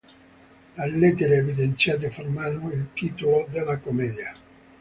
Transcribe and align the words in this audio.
Le 0.77 0.97
lettere 0.97 1.35
evidenziate 1.35 2.09
formano 2.09 2.71
il 2.71 2.87
titolo 2.93 3.45
della 3.51 3.77
commedia. 3.77 4.33